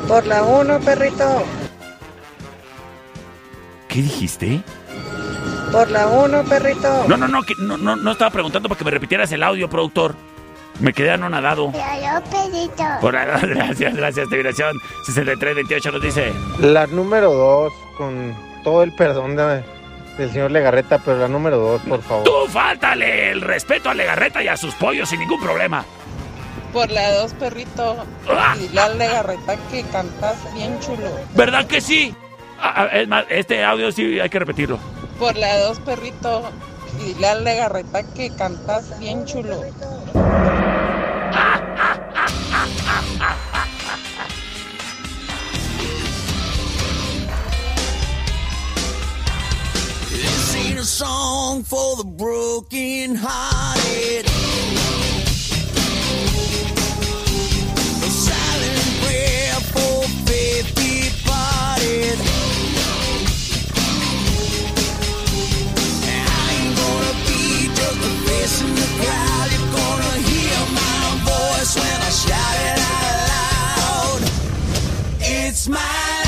[0.10, 1.44] Por la 1, perrito.
[3.88, 4.62] ¿Qué dijiste?
[5.72, 7.06] Por la 1, perrito.
[7.08, 9.70] No, no, no, que no, no, no estaba preguntando para que me repitieras el audio,
[9.70, 10.14] productor.
[10.82, 11.72] Me quedé anonadado.
[13.00, 14.30] Por la- gracias, gracias.
[14.30, 14.76] Terminación
[15.06, 16.34] 6328 nos dice.
[16.60, 19.64] La número 2, con todo el perdón de-
[20.18, 22.24] del señor Legarreta, pero la número 2, por favor.
[22.24, 25.86] Tú faltale el respeto a Legarreta y a sus pollos sin ningún problema.
[26.74, 27.98] Por la dos, perrito.
[28.62, 31.10] Y la legarreta que cantas bien chulo.
[31.36, 32.16] ¿Verdad que sí?
[32.62, 34.80] Ah, ah, es más, este audio sí hay que repetirlo.
[35.20, 36.44] Por la dos, perrito.
[37.06, 39.62] Y al Legarreta que cantas bien chulo.
[50.12, 54.26] This ain't a song for the broken hearted.
[57.86, 62.20] A silent prayer for faith departed.
[66.04, 69.48] I ain't gonna be just a face in the crowd.
[69.52, 70.31] You're gonna hear my
[71.62, 73.18] voice when I shout it out
[73.78, 74.32] loud.
[75.20, 76.21] It's my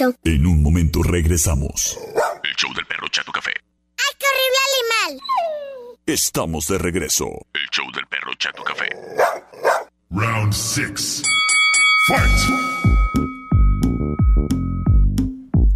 [0.00, 1.96] En un momento regresamos.
[2.42, 3.52] El show del perro Chato Café.
[3.96, 6.00] ¡Ay, qué horrible animal!
[6.04, 7.26] Estamos de regreso.
[7.52, 8.88] El show del perro Chato Café.
[10.10, 11.22] Round 6.
[12.08, 12.38] Fight.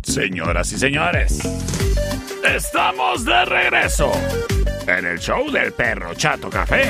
[0.02, 1.38] Señoras y señores,
[2.44, 4.10] estamos de regreso
[4.88, 6.82] en el show del perro Chato Café.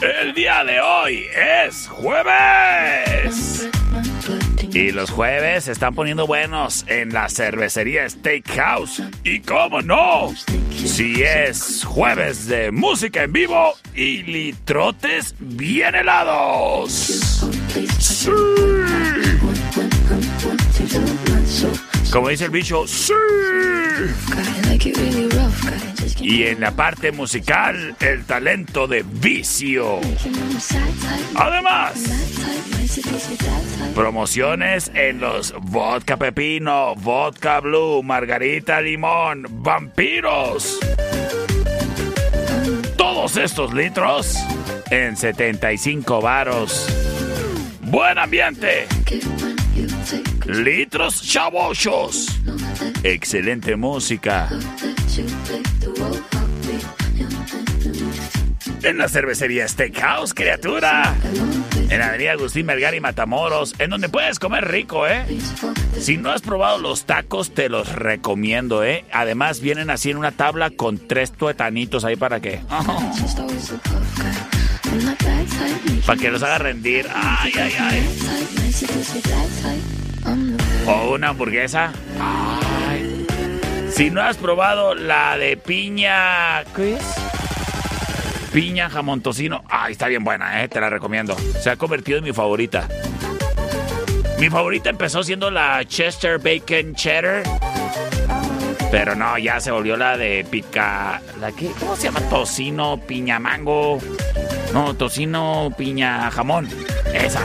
[0.00, 3.68] El día de hoy es jueves.
[4.78, 9.02] Y los jueves se están poniendo buenos en la cervecería Steakhouse.
[9.24, 10.32] Y cómo no,
[10.70, 17.50] si es jueves de música en vivo y litrotes bien helados.
[17.98, 18.30] Sí.
[22.10, 23.12] Como dice el bicho, sí.
[26.20, 30.00] Y en la parte musical, el talento de vicio.
[31.34, 31.94] Además,
[33.94, 40.78] promociones en los vodka pepino, vodka blue, margarita limón, vampiros.
[42.96, 44.36] Todo todos estos litros
[44.92, 46.86] en 75 varos.
[47.80, 48.86] Buen ambiente.
[50.46, 52.40] Litros chavochos.
[53.02, 54.48] Excelente música.
[58.82, 61.14] En la cervecería Steakhouse, criatura.
[61.90, 65.24] En avenida Agustín Melgar y Matamoros, en donde puedes comer rico, ¿eh?
[65.98, 69.04] Si no has probado los tacos, te los recomiendo, ¿eh?
[69.12, 72.60] Además, vienen así en una tabla con tres tuetanitos ahí para que...
[76.06, 77.06] Para que los haga rendir.
[77.14, 78.08] Ay, ay, ay.
[80.86, 81.92] O una hamburguesa.
[82.20, 83.26] Ay.
[83.90, 86.64] Si no has probado la de piña.
[86.74, 87.02] ¿Qué es?
[88.52, 89.62] Piña jamón tocino.
[89.68, 90.68] Ay, está bien buena, eh.
[90.68, 91.36] Te la recomiendo.
[91.60, 92.88] Se ha convertido en mi favorita.
[94.38, 97.42] Mi favorita empezó siendo la Chester Bacon Cheddar.
[98.90, 101.20] Pero no, ya se volvió la de pica.
[101.40, 101.70] ¿La qué?
[101.78, 102.20] ¿Cómo se llama?
[102.30, 103.98] Tocino, piña mango.
[104.78, 106.68] No, tocino, piña, jamón.
[107.12, 107.44] Esa.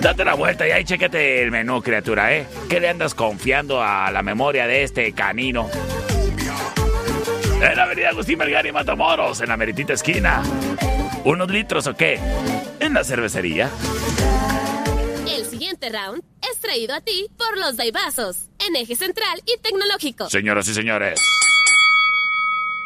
[0.00, 2.44] Date la vuelta y ahí chéquete el menú, criatura, ¿eh?
[2.68, 5.70] ¿Qué le andas confiando a la memoria de este canino?
[7.54, 10.42] En la avenida Agustín Melgar y Matamoros, en la meritita esquina.
[11.22, 12.18] ¿Unos litros o qué?
[12.80, 13.70] En la cervecería.
[15.28, 20.28] El siguiente round es traído a ti por los Daibazos, en eje central y tecnológico.
[20.28, 21.20] Señoras y señores,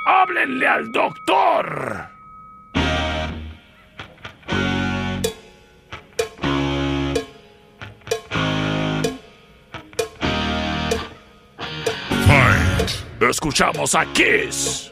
[0.04, 2.15] háblenle al doctor.
[13.20, 14.90] Escuchamos a Kiss.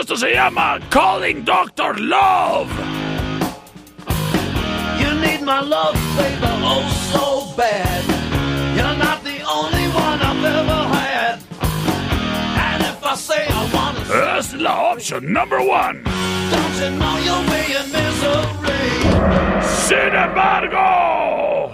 [0.00, 2.68] Esto se llama Calling Doctor Love.
[4.98, 6.82] You need my love, baby, oh
[7.12, 8.04] so bad.
[8.76, 11.38] You're not the only one I've ever had.
[12.56, 16.02] And if I say I want to, Es la opción number one.
[16.50, 18.90] don't you know you'll be in misery?
[19.62, 21.70] Sin embargo,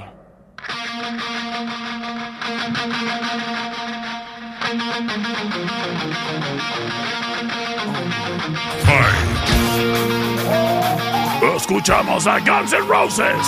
[11.69, 13.47] escuchamos a Guns N' Roses.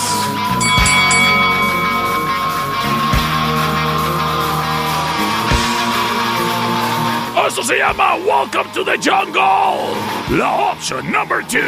[7.47, 9.95] Esto se llama Welcome to the Jungle.
[10.37, 11.59] La opción number two.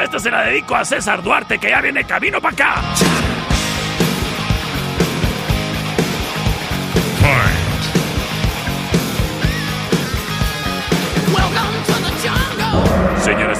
[0.00, 3.27] Esta se la dedico a César Duarte, que ya viene camino para acá.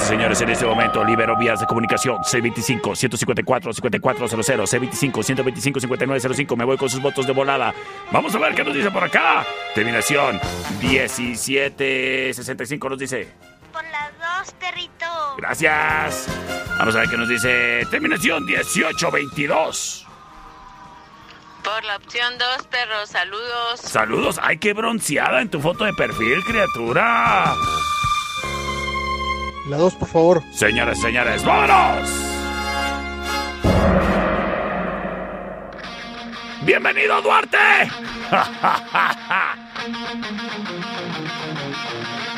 [0.08, 6.56] Señores, en este momento libero vías de comunicación C25 154 5400 C25 125 5905.
[6.56, 7.74] Me voy con sus votos de volada.
[8.10, 9.44] Vamos a ver qué nos dice por acá.
[9.74, 10.40] Terminación
[10.80, 13.28] 1765 nos dice.
[13.70, 15.04] Por las dos, perrito.
[15.36, 16.26] Gracias.
[16.78, 17.82] Vamos a ver qué nos dice.
[17.90, 20.06] Terminación 1822.
[21.62, 23.80] Por la opción 2, perros, saludos.
[23.80, 24.40] Saludos.
[24.42, 27.54] Ay, qué bronceada en tu foto de perfil, criatura.
[29.68, 30.42] La dos, por favor.
[30.50, 32.08] Señores, señores, vámonos.
[36.62, 37.58] Bienvenido, Duarte.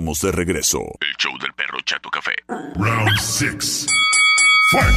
[0.00, 0.78] Estamos de regreso.
[0.98, 2.32] El show del perro Chato Café.
[2.48, 3.86] Round 6.
[4.72, 4.94] Fight.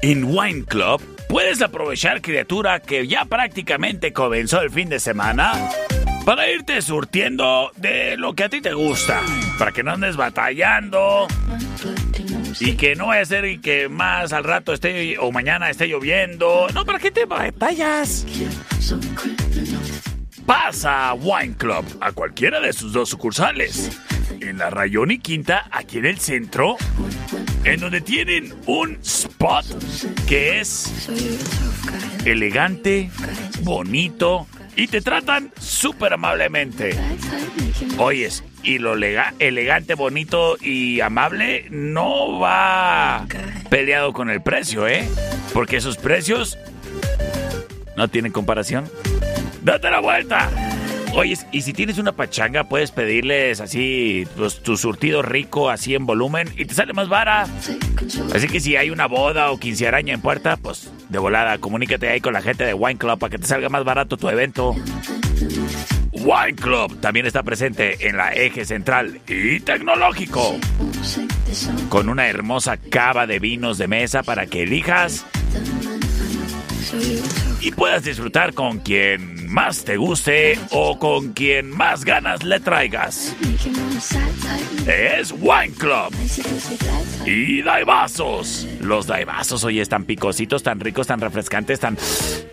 [0.00, 5.68] En Wine Club puedes aprovechar, criatura, que ya prácticamente comenzó el fin de semana
[6.24, 9.20] para irte surtiendo de lo que a ti te gusta,
[9.58, 11.26] para que no andes batallando
[12.60, 16.66] y que no vaya a ser que más al rato esté o mañana esté lloviendo.
[16.72, 18.24] No, ¿para qué te batallas?
[20.44, 23.90] Pasa a Wine Club a cualquiera de sus dos sucursales.
[24.40, 26.76] En la Rayón y Quinta, aquí en el centro,
[27.64, 29.64] en donde tienen un spot
[30.26, 31.08] que es
[32.24, 33.10] elegante,
[33.62, 36.96] bonito y te tratan súper amablemente.
[37.98, 43.26] Oyes, y lo lega- elegante, bonito y amable no va
[43.70, 45.08] peleado con el precio, ¿eh?
[45.52, 46.58] Porque esos precios
[47.96, 48.90] no tienen comparación.
[49.62, 50.50] ¡Date la vuelta!
[51.14, 56.04] Oye, y si tienes una pachanga, puedes pedirles así pues, tu surtido rico, así en
[56.04, 57.46] volumen, y te sale más vara.
[58.34, 62.20] Así que si hay una boda o quincearaña en puerta, pues de volada, comunícate ahí
[62.20, 64.74] con la gente de Wine Club para que te salga más barato tu evento.
[66.12, 70.58] Wine Club también está presente en la eje central y tecnológico.
[71.88, 75.24] Con una hermosa cava de vinos de mesa para que elijas
[77.60, 83.34] y puedas disfrutar con quien más te guste o con quien más ganas le traigas.
[84.86, 86.12] Es Wine Club.
[87.24, 88.66] Y Daibazos.
[88.80, 91.96] Los Daibazos hoy están picositos, tan ricos, tan refrescantes, tan...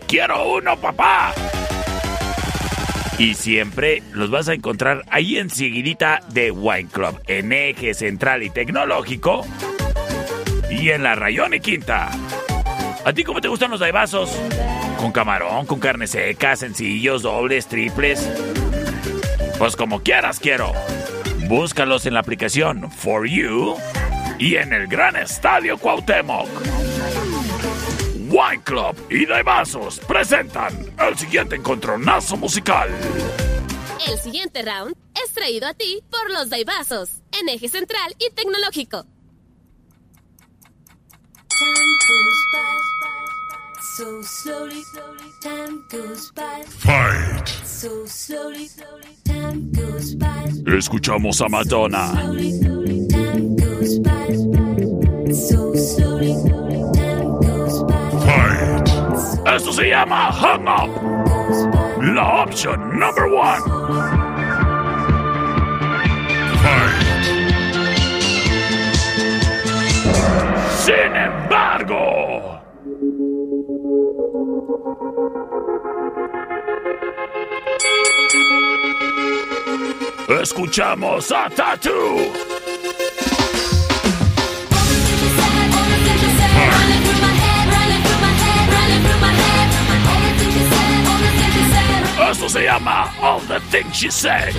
[0.08, 1.32] ¡Quiero uno, papá!
[3.18, 8.50] Y siempre los vas a encontrar ahí enseguidita de Wine Club, en eje central y
[8.50, 9.46] tecnológico
[10.68, 12.10] y en la Rayón y Quinta.
[13.04, 14.30] ¿A ti cómo te gustan los daibazos?
[14.98, 18.26] ¿Con camarón, con carne seca, sencillos, dobles, triples?
[19.58, 20.72] Pues como quieras quiero.
[21.46, 23.76] Búscalos en la aplicación For You
[24.38, 26.48] y en el Gran Estadio Cuauhtémoc.
[28.30, 30.74] Wine Club y Daibazos presentan
[31.06, 32.88] el siguiente encontronazo musical.
[34.08, 39.04] El siguiente round es traído a ti por los Daibazos, en eje central y tecnológico.
[43.96, 44.82] So slowly,
[45.40, 46.64] time goes by.
[46.66, 47.46] Fight.
[47.64, 48.68] So slowly,
[49.24, 50.50] time goes by.
[50.66, 52.12] Escuchamos a Madonna.
[53.08, 54.34] Time goes by.
[55.32, 56.34] So slowly,
[56.98, 58.10] time goes by.
[58.26, 58.88] Fight.
[59.54, 60.90] Esto se llama Hang Up.
[62.02, 63.62] La opción number one.
[70.82, 72.53] Sin embargo.
[80.28, 82.32] Escuchamos a Tattoo.
[92.30, 94.54] Esto se llama All the Things She Said.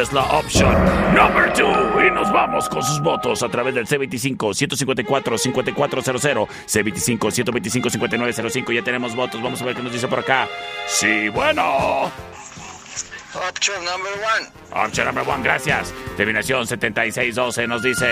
[0.00, 0.72] Es la opción
[1.14, 1.66] number two.
[2.00, 8.72] Y nos vamos con sus votos a través del C25-154-5400, C25-125-5905.
[8.72, 9.42] Ya tenemos votos.
[9.42, 10.48] Vamos a ver qué nos dice por acá.
[10.86, 12.10] Sí, bueno.
[13.34, 14.48] Option number one.
[14.86, 15.92] Opción number one, gracias.
[16.16, 18.08] Terminación 7612 nos dice.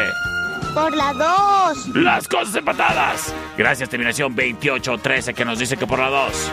[0.74, 1.96] Por la 2.
[1.96, 3.34] Las cosas empatadas.
[3.56, 6.52] Gracias, terminación 2813 que nos dice que por la 2.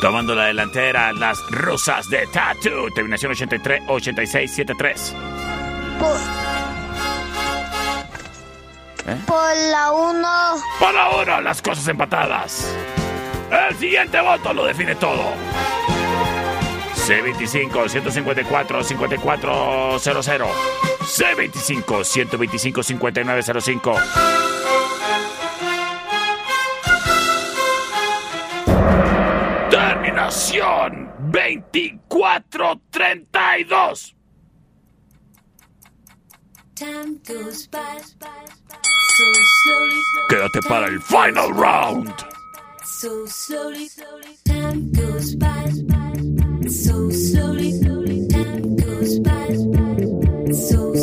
[0.00, 2.90] Tomando la delantera, las rusas de Tattoo.
[2.94, 5.14] Terminación 83, 86, 73.
[5.98, 6.16] Por,
[9.06, 9.16] ¿Eh?
[9.26, 10.28] por la 1.
[10.78, 12.74] Por la 1, las cosas empatadas.
[13.50, 15.34] El siguiente voto lo define todo.
[16.94, 20.48] C25 154 5400.
[21.02, 23.94] C25 125 5905.
[30.30, 34.14] Estación 2432.
[40.28, 42.14] Quédate para el final round.
[42.84, 43.88] So slowly.
[50.52, 50.94] So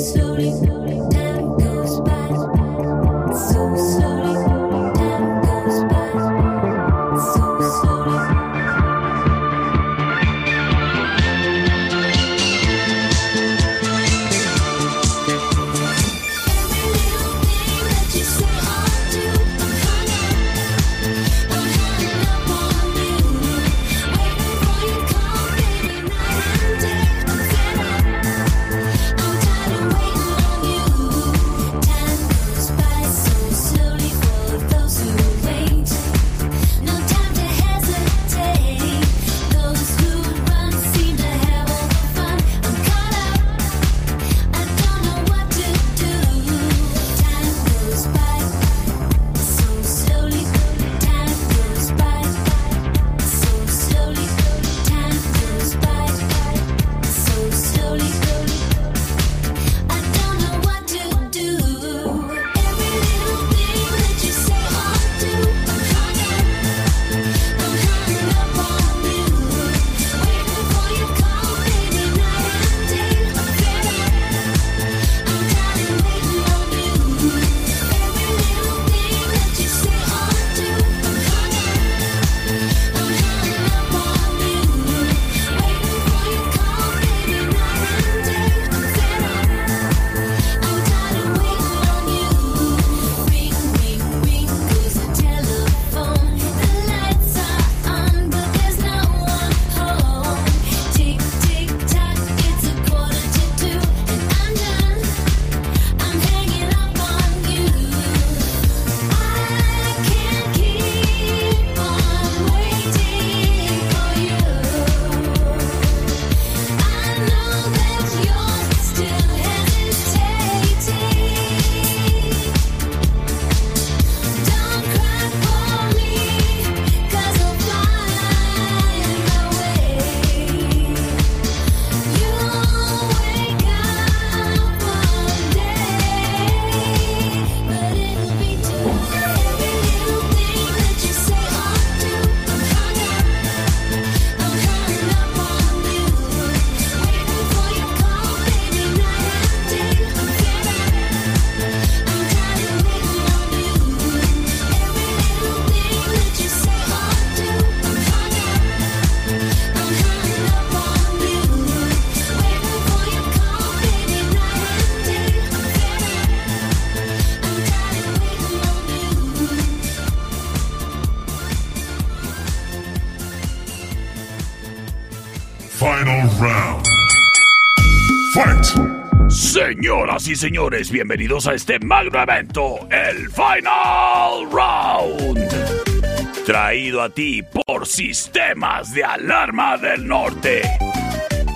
[179.80, 186.44] Señoras y señores, bienvenidos a este magno evento, el Final Round.
[186.48, 190.64] Traído a ti por Sistemas de Alarma del Norte.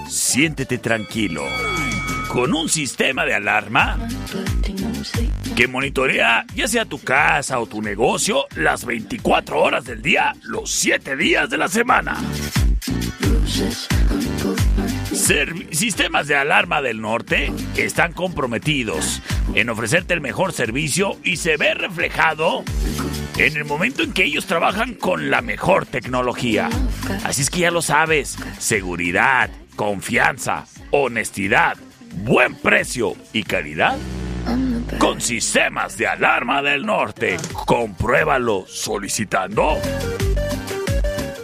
[0.08, 1.48] Siéntete tranquilo.
[2.28, 3.98] Con un sistema de alarma
[5.56, 10.70] que monitorea ya sea tu casa o tu negocio las 24 horas del día, los
[10.70, 12.18] 7 días de la semana.
[15.72, 19.22] Sistemas de Alarma del Norte están comprometidos
[19.54, 22.66] en ofrecerte el mejor servicio y se ve reflejado
[23.38, 26.70] en el momento en que ellos trabajan con la mejor tecnología.
[27.24, 31.78] Así es que ya lo sabes, seguridad, confianza, honestidad,
[32.24, 33.98] buen precio y calidad
[35.00, 37.38] con sistemas de alarma del norte.
[37.66, 39.78] Compruébalo solicitando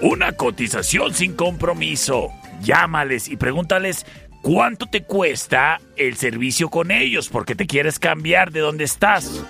[0.01, 2.34] una cotización sin compromiso.
[2.62, 4.06] Llámales y pregúntales
[4.42, 9.44] cuánto te cuesta el servicio con ellos porque te quieres cambiar de donde estás.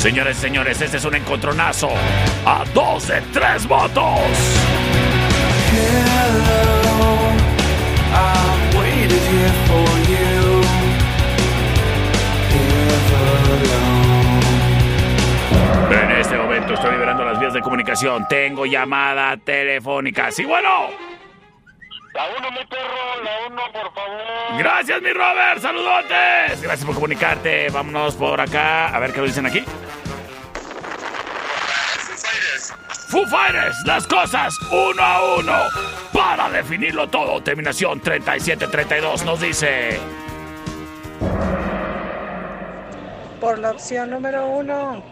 [0.00, 1.90] Señores, señores, este es un encontronazo
[2.46, 4.18] a dos de tres votos.
[5.72, 7.18] Hello,
[8.10, 10.62] I've waited here for you.
[13.10, 14.40] Everlong.
[15.92, 18.26] En este momento estoy liberando las vías de comunicación.
[18.26, 20.30] Tengo llamada telefónica.
[20.30, 20.88] Sí, bueno.
[22.14, 24.58] La uno, mi perro, la uno, por favor.
[24.58, 25.60] Gracias, mi Robert.
[25.60, 26.62] Saludotes.
[26.62, 27.68] Gracias por comunicarte.
[27.70, 28.88] Vámonos por acá.
[28.88, 29.62] A ver qué lo dicen aquí.
[33.10, 35.52] Foo Fighters, las cosas uno a uno.
[36.12, 39.98] Para definirlo todo, terminación 3732 nos dice.
[43.40, 45.02] Por la opción número uno.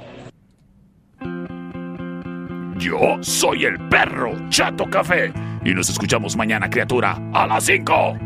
[2.76, 5.32] Yo soy el perro Chato Café
[5.64, 8.16] y nos escuchamos mañana, criatura, a las 5.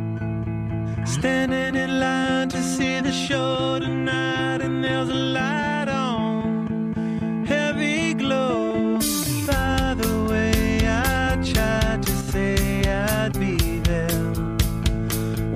[1.07, 7.45] Standing in line to see the show tonight, and there's a light on.
[7.47, 8.72] Heavy glow.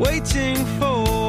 [0.07, 1.26] Waiting for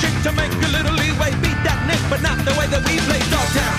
[0.00, 1.30] trick to make a little leeway.
[1.42, 3.20] Beat that neck, but not the way that we play.
[3.32, 3.78] Dogtown,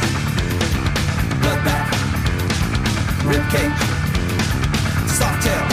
[1.41, 1.89] bloodbath,
[3.30, 3.80] ribcage,
[5.18, 5.65] softail.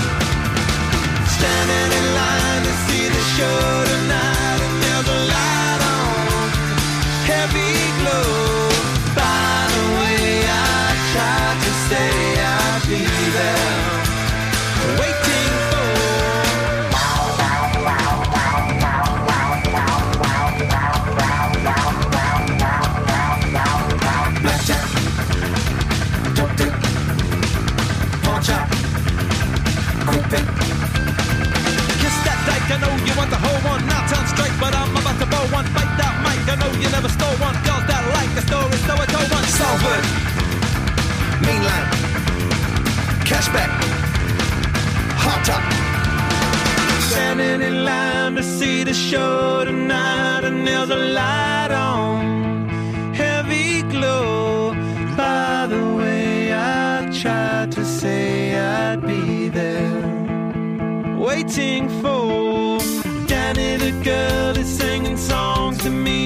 [1.36, 4.63] Standing in line to see the show tonight.
[39.84, 40.04] put
[41.46, 41.88] mainline,
[43.28, 43.72] cashback,
[45.22, 45.64] hot top.
[47.10, 54.72] Standing in line to see the show tonight, and there's a light on, heavy glow.
[55.16, 60.02] By the way, I tried to say I'd be there,
[61.28, 62.78] waiting for
[63.30, 66.23] Danny the girl is singing songs to me.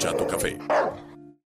[0.00, 0.69] Chato Café.